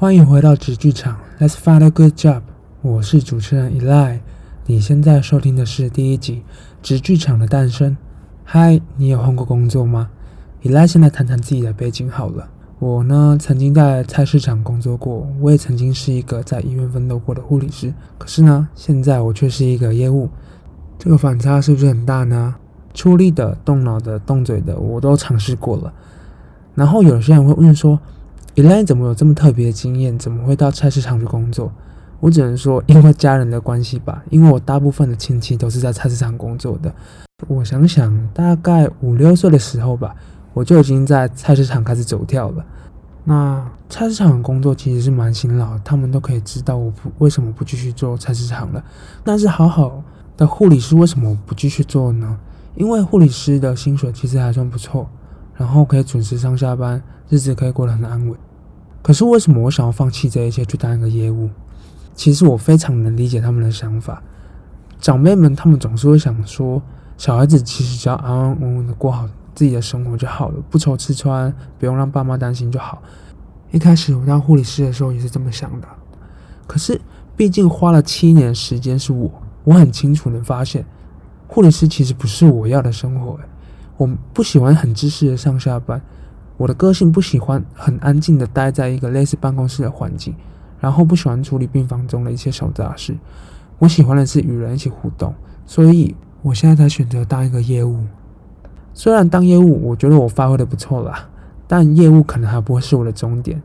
[0.00, 2.42] 欢迎回到纸剧场，Let's find a good job。
[2.82, 4.20] 我是主持人 Eli。
[4.66, 6.36] 你现在收听的是第一集
[6.80, 7.90] 《纸剧场的诞生》。
[8.44, 10.08] 嗨，你有换过工作吗
[10.62, 12.48] ？Eli 先来谈谈自己的背景好了。
[12.78, 17.92] 我呢，曾经在菜市场工作过，我也曾经是一个在医院奋斗过的护理师。
[18.18, 20.28] 可是呢，现在我却是一个业务，
[20.96, 22.54] 这个反差是不是很大呢？
[22.94, 25.92] 出力的、动脑的、动嘴的，我都尝试过了。
[26.76, 27.98] 然后有些人会问说
[28.58, 30.18] ：“Eli 怎么有这么特别的经验？
[30.18, 31.72] 怎么会到菜市场去工作？”
[32.18, 34.22] 我只能说，因为家人的关系吧。
[34.30, 36.92] 因为我大部分的亲戚都是在菜市场工作的。
[37.46, 40.14] 我想想，大概五六岁的时候吧。
[40.54, 42.66] 我就已经在菜市场开始走跳了。
[43.22, 48.82] 那菜市场的工作其实是蛮辛劳，他们都可以知道我不为什么不继续做菜市场了。
[49.22, 50.02] 但是好好
[50.36, 52.36] 的护理师为什么不继续做呢？
[52.74, 55.08] 因为护理师的薪水其实还算不错，
[55.54, 58.36] 然后可以准时上下班，日子可以过得很安稳。
[59.08, 61.48] 可是为什么我想要放弃这一切去当一个业务？
[62.14, 64.22] 其实我非常能理解他们的想法。
[65.00, 66.82] 长辈们他们总是会想说，
[67.16, 69.26] 小孩子其实只要安安稳稳的过好。
[69.54, 73.02] 自己的生活就好了，不愁吃穿，不用让爸妈担心就好。
[73.70, 75.88] 一开始我当护理师的时候也是这么想的，
[76.66, 77.00] 可是
[77.34, 79.32] 毕竟花了七年时间是我，
[79.64, 80.84] 我很清楚的发现，
[81.46, 83.44] 护理师其实不是我要的生活诶。
[83.96, 85.98] 我不喜欢很知识的上下班，
[86.58, 90.34] 我的个性不喜欢很安静的待在一个类似办公室的环境，
[90.78, 93.16] 然后不喜欢处理病房中的一些小杂事。
[93.78, 95.32] 我喜欢的是与人一起互动，
[95.64, 98.04] 所以我现在才选择当一个业务。
[98.92, 101.28] 虽然当业务，我觉得我发挥的不错啦，
[101.68, 103.62] 但业务可能还不会是我的终点。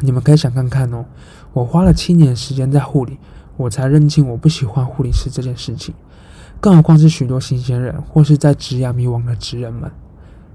[0.00, 1.04] 你们可以想看看哦，
[1.52, 3.18] 我花了七年时间在护理，
[3.58, 5.94] 我才认清我不喜欢护理师这件事情。
[6.60, 9.90] 更何况是许多新鲜人或是在职涯迷惘的职人们，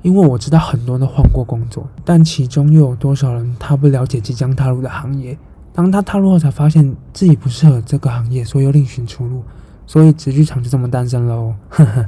[0.01, 5.37] 因为我知道很多人都换过工作，但其中又有多少人他不了解即将踏入的行业？
[5.73, 9.43] 当他踏入后才发现自己不适合这个行业，所以又另寻出路，
[9.85, 12.05] 所以直剧场就这么诞生了呵呵。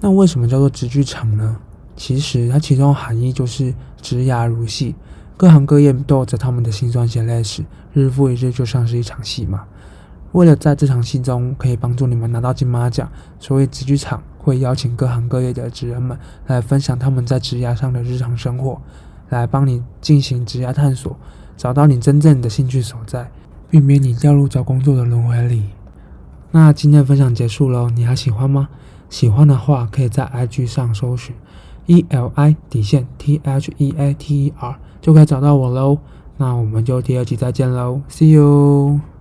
[0.00, 1.56] 那为什么叫做直剧场呢？
[1.96, 4.94] 其实它其中的含义就是直牙如戏，
[5.36, 7.64] 各行各业都有着他们的辛酸血泪史，
[7.94, 9.64] 日复一日就像是一场戏嘛。
[10.32, 18.80] 为了在这场戏中可以帮助你们拿到金马奖，所以直剧场会邀请各行各业的职人们来分享他们在职涯上的日常生活，
[19.28, 21.16] 来帮你进行职涯探索，
[21.56, 23.28] 找到你真正的兴趣所在，
[23.68, 25.64] 避免你掉入找工作的轮回里。
[26.52, 28.68] 那今天的分享结束了，你还喜欢吗？
[29.10, 31.34] 喜欢的话，可以在 IG 上搜寻
[31.86, 35.98] E L I 底线 T H E A T E R，就可以找到我喽。
[36.36, 39.15] 那我们就第二集再见喽，See you。